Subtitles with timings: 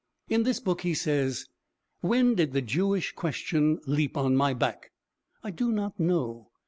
[0.29, 1.45] In this book he says:
[1.99, 4.89] "When did the 'Jewish question' leap on my back?
[5.43, 6.49] I do not know.